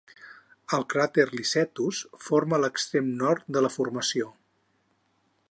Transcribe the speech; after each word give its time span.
El 0.77 0.85
cràter 0.93 1.25
Licetus 1.39 1.99
forma 2.29 2.61
l'extrem 2.63 3.13
nord 3.21 3.47
de 3.59 3.65
la 3.67 3.73
formació. 3.79 4.33